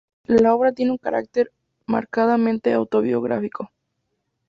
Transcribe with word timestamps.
La 0.25 0.55
obra 0.55 0.71
tiene 0.71 0.91
un 0.93 0.97
carácter 0.97 1.51
marcadamente 1.85 2.73
autobiográfico. 2.73 3.69